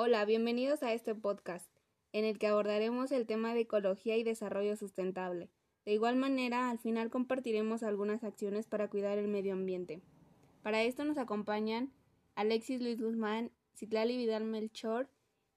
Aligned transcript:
Hola, 0.00 0.24
bienvenidos 0.24 0.84
a 0.84 0.92
este 0.92 1.12
podcast, 1.16 1.68
en 2.12 2.24
el 2.24 2.38
que 2.38 2.46
abordaremos 2.46 3.10
el 3.10 3.26
tema 3.26 3.52
de 3.52 3.62
ecología 3.62 4.16
y 4.16 4.22
desarrollo 4.22 4.76
sustentable. 4.76 5.50
De 5.84 5.92
igual 5.92 6.14
manera, 6.14 6.70
al 6.70 6.78
final 6.78 7.10
compartiremos 7.10 7.82
algunas 7.82 8.22
acciones 8.22 8.68
para 8.68 8.88
cuidar 8.88 9.18
el 9.18 9.26
medio 9.26 9.54
ambiente. 9.54 10.00
Para 10.62 10.84
esto 10.84 11.04
nos 11.04 11.18
acompañan 11.18 11.92
Alexis 12.36 12.80
Luis 12.80 13.02
Guzmán, 13.02 13.50
Citlali 13.74 14.16
Vidal 14.16 14.44
Melchor 14.44 15.10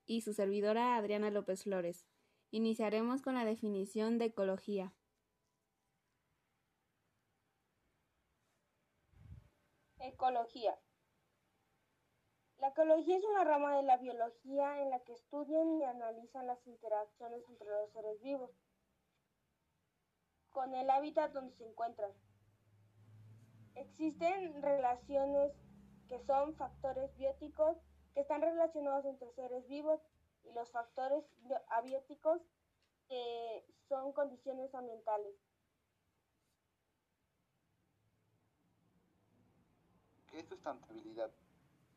y 0.08 0.22
su 0.22 0.34
servidora 0.34 0.96
Adriana 0.96 1.30
López 1.30 1.62
Flores. 1.66 2.08
Iniciaremos 2.50 3.22
con 3.22 3.36
la 3.36 3.46
definición 3.46 4.18
de 4.18 4.26
ecología. 4.26 4.92
Ecología. 10.00 10.80
La 12.62 12.68
ecología 12.68 13.18
es 13.18 13.24
una 13.24 13.44
rama 13.44 13.76
de 13.76 13.82
la 13.82 13.98
biología 13.98 14.84
en 14.84 14.92
la 14.92 15.00
que 15.00 15.14
estudian 15.14 15.80
y 15.80 15.84
analizan 15.84 16.46
las 16.46 16.60
interacciones 16.68 17.44
entre 17.50 17.68
los 17.68 17.92
seres 17.92 18.22
vivos 18.22 18.52
con 20.52 20.76
el 20.76 20.88
hábitat 20.92 21.32
donde 21.32 21.56
se 21.56 21.66
encuentran. 21.66 22.12
Existen 23.74 24.62
relaciones 24.62 25.52
que 26.08 26.20
son 26.20 26.54
factores 26.56 27.18
bióticos 27.18 27.78
que 28.14 28.20
están 28.22 28.42
relacionados 28.42 29.06
entre 29.06 29.32
seres 29.32 29.68
vivos 29.68 30.00
y 30.44 30.52
los 30.54 30.70
factores 30.72 31.26
abióticos 31.70 32.44
que 33.08 33.66
son 33.90 34.14
condiciones 34.14 34.72
ambientales. 34.76 35.34
¿Qué 40.30 40.42
es 40.42 40.46
sustentabilidad? 40.48 41.32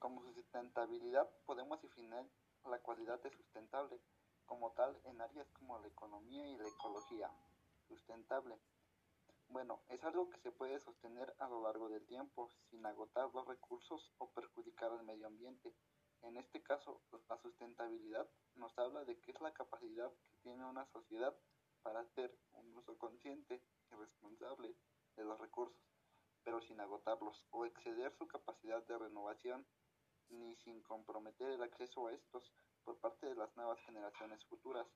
Como 0.05 0.23
sustentabilidad 0.35 1.31
podemos 1.47 1.81
definir 1.81 2.31
la 2.67 2.79
cualidad 2.81 3.23
de 3.23 3.31
sustentable 3.31 3.99
como 4.45 4.71
tal 4.73 5.01
en 5.05 5.19
áreas 5.19 5.49
como 5.53 5.79
la 5.79 5.89
economía 5.89 6.47
y 6.47 6.59
la 6.59 6.69
ecología. 6.69 7.31
Sustentable. 7.89 8.61
Bueno, 9.49 9.81
es 9.89 10.05
algo 10.05 10.29
que 10.29 10.39
se 10.41 10.53
puede 10.53 10.79
sostener 10.79 11.35
a 11.39 11.49
lo 11.49 11.63
largo 11.63 11.89
del 11.89 12.05
tiempo 12.05 12.53
sin 12.69 12.85
agotar 12.85 13.31
los 13.33 13.49
recursos 13.49 14.13
o 14.19 14.29
perjudicar 14.33 14.93
al 14.93 15.05
medio 15.05 15.27
ambiente. 15.27 15.73
En 16.21 16.37
este 16.37 16.63
caso, 16.63 17.01
la 17.31 17.39
sustentabilidad 17.39 18.29
nos 18.57 18.79
habla 18.79 19.07
de 19.07 19.19
qué 19.21 19.31
es 19.31 19.41
la 19.41 19.55
capacidad 19.55 20.13
que 20.29 20.37
tiene 20.43 20.67
una 20.67 20.85
sociedad 20.93 21.35
para 21.83 22.01
hacer 22.01 22.39
un 22.53 22.77
uso 22.77 22.99
consciente 22.99 23.63
y 23.91 23.95
responsable 23.95 24.77
de 25.17 25.25
los 25.25 25.41
recursos, 25.41 25.81
pero 26.45 26.61
sin 26.61 26.79
agotarlos 26.79 27.47
o 27.53 27.65
exceder 27.65 28.15
su 28.19 28.29
capacidad 28.29 28.87
de 28.87 28.99
renovación, 28.99 29.67
ni 30.31 30.57
sin 30.57 30.83
comprometer 30.83 31.51
el 31.51 31.63
acceso 31.63 32.07
a 32.07 32.13
estos 32.13 32.53
por 32.85 32.99
parte 32.99 33.27
de 33.27 33.35
las 33.35 33.55
nuevas 33.57 33.79
generaciones 33.87 34.45
futuras. 34.47 34.87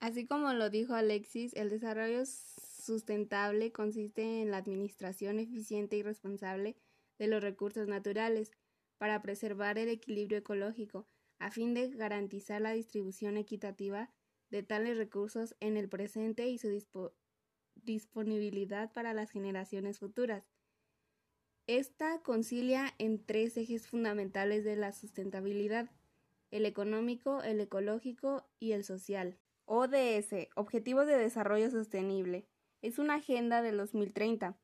Así 0.00 0.26
como 0.26 0.52
lo 0.52 0.68
dijo 0.68 0.94
Alexis, 0.94 1.54
el 1.54 1.70
desarrollo 1.70 2.24
sustentable 2.26 3.72
consiste 3.72 4.42
en 4.42 4.50
la 4.50 4.58
administración 4.58 5.38
eficiente 5.38 5.96
y 5.96 6.02
responsable 6.02 6.76
de 7.18 7.26
los 7.26 7.42
recursos 7.42 7.88
naturales, 7.88 8.52
para 8.98 9.22
preservar 9.22 9.78
el 9.78 9.88
equilibrio 9.88 10.38
ecológico, 10.38 11.06
a 11.38 11.50
fin 11.50 11.74
de 11.74 11.88
garantizar 11.88 12.60
la 12.60 12.72
distribución 12.72 13.36
equitativa 13.36 14.10
de 14.50 14.62
tales 14.62 14.96
recursos 14.96 15.56
en 15.60 15.76
el 15.76 15.88
presente 15.88 16.48
y 16.48 16.58
su 16.58 16.68
disponibilidad 17.74 18.92
para 18.92 19.14
las 19.14 19.30
generaciones 19.30 19.98
futuras. 19.98 20.53
Esta 21.66 22.20
concilia 22.20 22.92
en 22.98 23.24
tres 23.24 23.56
ejes 23.56 23.88
fundamentales 23.88 24.64
de 24.64 24.76
la 24.76 24.92
sustentabilidad, 24.92 25.88
el 26.50 26.66
económico, 26.66 27.42
el 27.42 27.58
ecológico 27.58 28.46
y 28.60 28.72
el 28.72 28.84
social. 28.84 29.38
ODS, 29.64 30.50
Objetivos 30.56 31.06
de 31.06 31.16
Desarrollo 31.16 31.70
Sostenible, 31.70 32.46
es 32.82 32.98
una 32.98 33.14
agenda 33.14 33.62
del 33.62 33.78
2030 33.78 34.58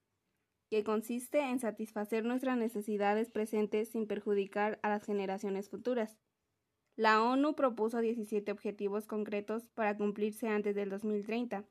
que 0.68 0.84
consiste 0.84 1.40
en 1.40 1.58
satisfacer 1.58 2.26
nuestras 2.26 2.58
necesidades 2.58 3.30
presentes 3.30 3.88
sin 3.88 4.06
perjudicar 4.06 4.78
a 4.82 4.90
las 4.90 5.02
generaciones 5.02 5.70
futuras. 5.70 6.18
La 6.96 7.22
ONU 7.22 7.54
propuso 7.54 8.00
17 8.00 8.52
objetivos 8.52 9.06
concretos 9.06 9.70
para 9.70 9.96
cumplirse 9.96 10.48
antes 10.48 10.74
del 10.74 10.90
2030. 10.90 11.64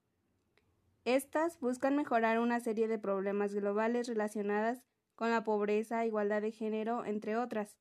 Estas 1.06 1.60
buscan 1.60 1.96
mejorar 1.96 2.40
una 2.40 2.60
serie 2.60 2.88
de 2.88 2.98
problemas 2.98 3.54
globales 3.54 4.08
relacionadas 4.08 4.82
con 5.20 5.32
la 5.32 5.44
pobreza, 5.44 6.06
igualdad 6.06 6.42
de 6.42 6.54
género, 6.54 7.04
entre 7.04 7.36
otras. 7.36 7.78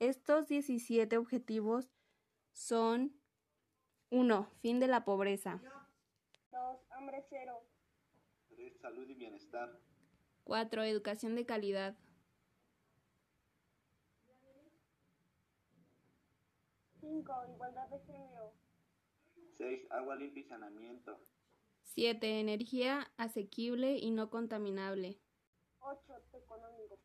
Estos 0.00 0.48
17 0.48 1.16
objetivos 1.16 1.90
son 2.52 3.18
1. 4.10 4.50
Fin 4.60 4.80
de 4.80 4.86
la 4.86 5.02
pobreza. 5.02 5.62
2. 6.52 6.78
Hambre 6.90 7.24
cero. 7.30 7.64
3. 8.50 8.78
Salud 8.82 9.08
y 9.08 9.14
bienestar. 9.14 9.80
4. 10.44 10.82
Educación 10.82 11.34
de 11.36 11.46
calidad. 11.46 11.96
5. 17.00 17.32
Igualdad 17.54 17.88
de 17.88 18.00
género. 18.00 18.52
6. 19.56 19.86
Agua 19.90 20.16
limpia 20.16 20.42
y 20.42 20.44
saneamiento. 20.44 21.18
7. 21.84 22.40
Energía 22.40 23.10
asequible 23.16 23.96
y 23.96 24.10
no 24.10 24.28
contaminable. 24.28 25.18
8. 25.84 26.22
Económico. 26.32 26.98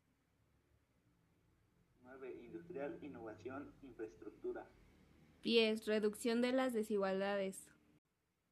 9. 2.01 2.35
Industrial, 2.41 2.97
innovación, 3.03 3.73
infraestructura. 3.83 4.65
10. 5.43 5.85
Reducción 5.85 6.41
de 6.41 6.53
las 6.53 6.73
desigualdades. 6.73 7.69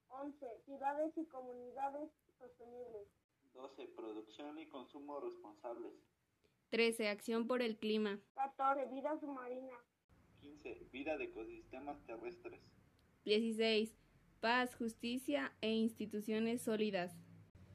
11. 0.10 0.46
Ciudades 0.66 1.18
y 1.18 1.26
comunidades 1.26 2.12
sostenibles. 2.38 3.08
12. 3.54 3.88
Producción 3.96 4.60
y 4.60 4.68
consumo 4.68 5.20
responsables. 5.22 5.94
13. 6.72 7.08
Acción 7.08 7.48
por 7.48 7.62
el 7.62 7.78
clima. 7.78 8.20
14. 8.36 8.86
Vida 8.94 9.18
submarina. 9.20 9.78
15. 10.42 10.90
Vida 10.92 11.18
de 11.18 11.26
ecosistemas 11.26 12.04
terrestres. 12.06 12.62
16. 13.24 13.96
Paz, 14.42 14.76
justicia 14.76 15.54
e 15.62 15.72
instituciones 15.72 16.62
sólidas. 16.62 17.18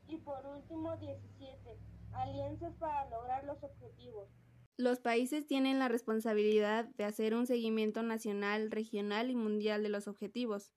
Y 0.07 0.19
por 0.19 0.45
último, 0.47 0.97
17. 0.99 1.92
Alianzas 2.15 2.75
para 2.77 3.09
lograr 3.11 3.45
los 3.45 3.63
objetivos. 3.63 4.29
Los 4.77 5.01
países 5.01 5.47
tienen 5.47 5.79
la 5.79 5.89
responsabilidad 5.89 6.87
de 6.97 7.05
hacer 7.05 7.35
un 7.35 7.47
seguimiento 7.47 8.03
nacional, 8.03 8.71
regional 8.71 9.31
y 9.31 9.37
mundial 9.37 9.83
de 9.83 9.91
los 9.91 10.09
objetivos. 10.09 10.73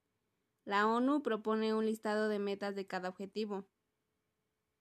La 0.66 0.88
ONU 0.88 1.22
propone 1.22 1.74
un 1.74 1.86
listado 1.86 2.28
de 2.28 2.40
metas 2.40 2.76
de 2.76 2.88
cada 2.88 3.10
objetivo 3.10 3.68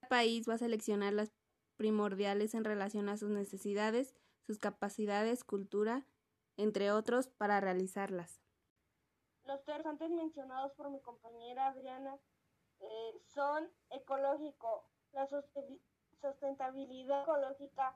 país 0.04 0.48
va 0.48 0.54
a 0.54 0.58
seleccionar 0.58 1.12
las 1.12 1.32
primordiales 1.76 2.54
en 2.54 2.64
relación 2.64 3.08
a 3.08 3.16
sus 3.16 3.30
necesidades, 3.30 4.14
sus 4.46 4.58
capacidades, 4.58 5.44
cultura, 5.44 6.06
entre 6.56 6.92
otros, 6.92 7.28
para 7.28 7.60
realizarlas. 7.60 8.40
Los 9.44 9.64
tres 9.64 9.84
antes 9.84 10.10
mencionados 10.10 10.72
por 10.72 10.90
mi 10.90 11.00
compañera 11.00 11.68
Adriana 11.68 12.18
eh, 12.80 13.20
son 13.26 13.68
ecológico, 13.90 14.88
la 15.12 15.26
sustentabilidad 16.20 17.22
ecológica 17.22 17.94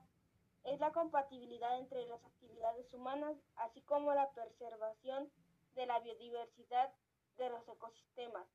es 0.65 0.81
la 0.81 0.93
compatibilidad 0.93 1.79
entre 1.79 2.07
las 2.07 2.23
actividades 2.25 2.93
humanas, 2.93 3.37
así 3.57 3.81
como 3.83 4.13
la 4.13 4.31
preservación 4.31 5.31
de 5.75 5.87
la 5.87 6.01
biodiversidad 6.01 6.93
de 7.39 7.49
los 7.51 7.67
ecosistemas. 7.69 8.47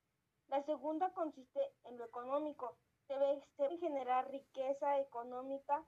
La 0.50 0.63
segunda 0.63 1.13
consiste 1.13 1.73
en 1.85 1.97
lo 1.97 2.06
económico, 2.06 2.78
debe 3.07 3.78
generar 3.78 4.29
riqueza 4.29 5.00
económica 5.00 5.84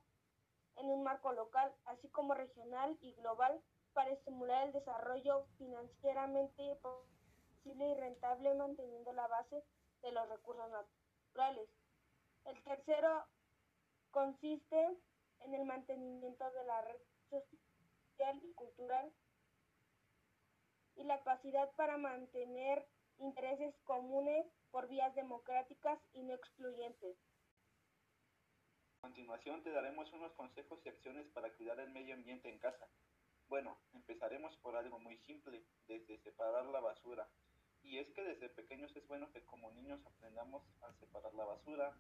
en 0.78 0.90
un 0.90 1.04
marco 1.04 1.32
local, 1.34 1.74
así 1.86 2.10
como 2.10 2.34
regional 2.34 2.98
y 3.02 3.14
global, 3.14 3.62
para 3.94 4.12
estimular 4.12 4.68
el 4.68 4.74
desarrollo 4.74 5.46
financieramente 5.58 6.76
posible 6.82 7.90
y 7.90 7.94
rentable 7.96 8.54
manteniendo 8.56 9.14
la 9.14 9.28
base 9.28 9.64
de 10.02 10.12
los 10.12 10.28
recursos 10.30 10.70
naturales. 10.70 11.70
El 12.46 12.62
tercero 12.64 13.26
consiste 14.16 14.98
en 15.42 15.54
el 15.54 15.66
mantenimiento 15.66 16.50
de 16.50 16.64
la 16.64 16.82
red 16.84 17.02
social 17.30 18.42
y 18.42 18.54
cultural 18.54 19.12
y 20.96 21.04
la 21.04 21.18
capacidad 21.18 21.70
para 21.76 21.98
mantener 21.98 22.88
intereses 23.18 23.76
comunes 23.84 24.46
por 24.72 24.88
vías 24.88 25.14
democráticas 25.16 26.00
y 26.14 26.24
no 26.24 26.34
excluyentes. 26.34 27.18
A 29.00 29.02
continuación 29.02 29.62
te 29.64 29.72
daremos 29.72 30.12
unos 30.14 30.32
consejos 30.36 30.80
y 30.86 30.90
acciones 30.90 31.28
para 31.34 31.52
cuidar 31.52 31.78
el 31.82 31.92
medio 31.92 32.16
ambiente 32.16 32.48
en 32.48 32.58
casa. 32.60 32.88
Bueno, 33.50 33.78
empezaremos 33.94 34.56
por 34.60 34.78
algo 34.78 34.98
muy 34.98 35.18
simple, 35.28 35.62
desde 35.88 36.18
separar 36.20 36.66
la 36.68 36.80
basura. 36.80 37.28
Y 37.84 38.00
es 38.00 38.10
que 38.14 38.24
desde 38.24 38.48
pequeños 38.48 38.96
es 38.96 39.06
bueno 39.08 39.30
que 39.34 39.44
como 39.44 39.72
niños 39.72 40.00
aprendamos 40.06 40.64
a 40.84 40.94
separar 40.94 41.34
la 41.34 41.46
basura, 41.46 41.94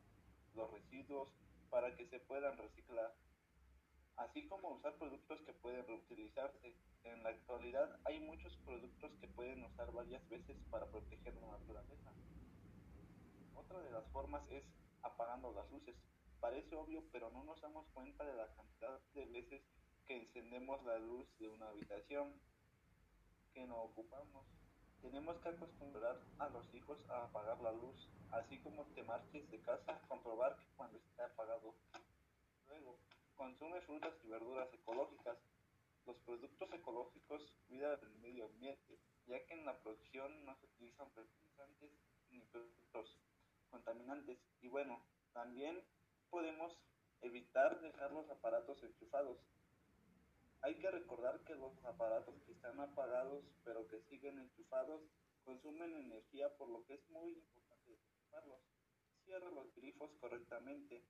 los 0.55 0.71
residuos, 0.71 1.29
para 1.75 1.93
que 1.93 2.07
se 2.07 2.21
puedan 2.21 2.57
reciclar. 2.57 3.13
así 4.15 4.47
como 4.47 4.69
usar 4.75 4.97
productos 4.97 5.41
que 5.41 5.51
pueden 5.51 5.85
reutilizarse. 5.85 6.73
En 7.03 7.21
la 7.21 7.31
actualidad 7.31 7.99
hay 8.05 8.21
muchos 8.21 8.55
productos 8.63 9.11
que 9.19 9.27
pueden 9.27 9.61
usar 9.61 9.91
varias 9.91 10.25
veces 10.29 10.55
para 10.71 10.85
proteger 10.89 11.35
la 11.35 11.47
naturaleza. 11.47 12.13
Otra 13.55 13.79
de 13.79 13.91
las 13.91 14.09
formas 14.13 14.49
es 14.51 14.63
apagando 15.01 15.51
las 15.51 15.69
luces. 15.69 15.97
Parece 16.39 16.73
obvio, 16.77 17.03
pero 17.11 17.29
no 17.31 17.43
nos 17.43 17.59
damos 17.59 17.85
cuenta 17.89 18.23
de 18.23 18.35
la 18.35 18.47
cantidad 18.55 18.97
de 19.13 19.25
veces 19.25 19.61
que 20.07 20.15
encendemos 20.15 20.81
la 20.85 20.97
luz 20.97 21.27
de 21.39 21.49
una 21.49 21.67
habitación 21.67 22.39
que 23.53 23.67
no 23.67 23.81
ocupamos. 23.81 24.45
Tenemos 25.01 25.37
que 25.41 25.49
acostumbrar 25.49 26.21
a 26.39 26.49
los 26.49 26.73
hijos 26.73 26.97
a 27.09 27.25
apagar 27.25 27.59
la 27.59 27.73
luz, 27.73 28.09
así 28.31 28.59
como 28.59 28.85
te 28.95 29.03
marches 29.03 29.51
de 29.51 29.59
casa, 29.59 30.01
comprobar 30.07 30.57
que 30.57 30.65
cuando 30.77 30.97
esté 30.97 31.21
apagado. 31.21 31.54
Consume 33.35 33.81
frutas 33.81 34.13
y 34.23 34.27
verduras 34.27 34.73
ecológicas. 34.73 35.37
Los 36.05 36.15
productos 36.19 36.71
ecológicos 36.73 37.41
cuidan 37.67 37.99
el 38.01 38.15
medio 38.19 38.45
ambiente, 38.45 38.97
ya 39.27 39.43
que 39.45 39.53
en 39.53 39.65
la 39.65 39.77
producción 39.79 40.45
no 40.45 40.55
se 40.55 40.65
utilizan 40.67 41.11
fertilizantes 41.11 41.91
ni 42.31 42.39
productos 42.41 43.17
contaminantes. 43.69 44.37
Y 44.61 44.69
bueno, 44.69 45.01
también 45.33 45.83
podemos 46.29 46.77
evitar 47.21 47.81
dejar 47.81 48.11
los 48.11 48.29
aparatos 48.29 48.81
enchufados. 48.83 49.37
Hay 50.61 50.75
que 50.75 50.89
recordar 50.89 51.39
que 51.41 51.55
los 51.55 51.73
aparatos 51.85 52.35
que 52.45 52.53
están 52.53 52.79
apagados 52.79 53.43
pero 53.63 53.87
que 53.87 53.99
siguen 54.09 54.39
enchufados 54.39 55.01
consumen 55.43 55.93
energía 55.93 56.49
por 56.57 56.69
lo 56.69 56.85
que 56.85 56.95
es 56.95 57.09
muy 57.09 57.33
importante 57.33 57.91
enchufarlos. 57.91 58.59
Cierra 59.25 59.51
los 59.51 59.75
grifos 59.75 60.09
correctamente. 60.19 61.03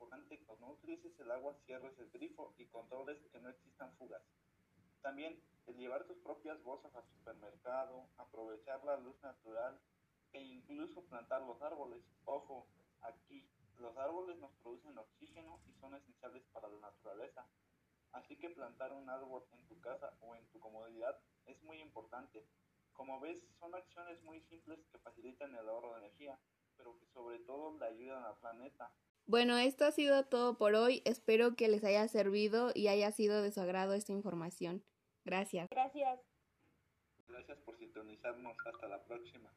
Importante 0.00 0.38
que 0.38 0.44
cuando 0.44 0.68
utilices 0.68 1.18
el 1.18 1.28
agua 1.28 1.56
cierres 1.66 1.98
el 1.98 2.08
grifo 2.10 2.54
y 2.56 2.66
controles 2.66 3.18
que 3.32 3.40
no 3.40 3.48
existan 3.48 3.92
fugas. 3.96 4.22
También 5.02 5.42
el 5.66 5.76
llevar 5.76 6.06
tus 6.06 6.16
propias 6.18 6.62
bolsas 6.62 6.94
al 6.94 7.04
supermercado, 7.08 8.06
aprovechar 8.16 8.84
la 8.84 8.96
luz 8.98 9.20
natural 9.24 9.76
e 10.32 10.40
incluso 10.40 11.02
plantar 11.06 11.42
los 11.42 11.60
árboles. 11.62 12.00
Ojo, 12.26 12.68
aquí 13.00 13.44
los 13.78 13.96
árboles 13.96 14.38
nos 14.38 14.52
producen 14.62 14.96
oxígeno 14.96 15.58
y 15.66 15.72
son 15.80 15.96
esenciales 15.96 16.44
para 16.52 16.68
la 16.68 16.78
naturaleza. 16.78 17.44
Así 18.12 18.38
que 18.38 18.50
plantar 18.50 18.92
un 18.92 19.10
árbol 19.10 19.42
en 19.50 19.66
tu 19.66 19.80
casa 19.80 20.16
o 20.20 20.36
en 20.36 20.46
tu 20.52 20.60
comodidad 20.60 21.18
es 21.46 21.60
muy 21.64 21.80
importante. 21.80 22.46
Como 22.92 23.18
ves, 23.18 23.44
son 23.58 23.74
acciones 23.74 24.22
muy 24.22 24.40
simples 24.42 24.78
que 24.92 24.98
facilitan 24.98 25.56
el 25.56 25.68
ahorro 25.68 25.94
de 25.94 26.06
energía, 26.06 26.38
pero 26.76 26.96
que 27.00 27.06
sobre 27.06 27.40
todo 27.40 27.76
le 27.76 27.86
ayudan 27.86 28.22
al 28.22 28.38
planeta. 28.38 28.92
Bueno, 29.28 29.58
esto 29.58 29.84
ha 29.84 29.92
sido 29.92 30.24
todo 30.24 30.56
por 30.56 30.74
hoy. 30.74 31.02
Espero 31.04 31.54
que 31.54 31.68
les 31.68 31.84
haya 31.84 32.08
servido 32.08 32.72
y 32.74 32.88
haya 32.88 33.12
sido 33.12 33.42
de 33.42 33.50
su 33.52 33.60
agrado 33.60 33.92
esta 33.92 34.12
información. 34.12 34.82
Gracias. 35.26 35.68
Gracias. 35.70 36.18
Gracias 37.28 37.58
por 37.58 37.76
sintonizarnos. 37.76 38.56
Hasta 38.64 38.88
la 38.88 39.04
próxima. 39.04 39.52